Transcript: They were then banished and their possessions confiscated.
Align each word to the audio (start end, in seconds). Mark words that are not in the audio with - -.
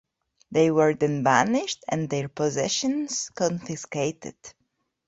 They 0.49 0.71
were 0.71 0.95
then 0.95 1.21
banished 1.21 1.85
and 1.87 2.09
their 2.09 2.27
possessions 2.27 3.29
confiscated. 3.35 4.33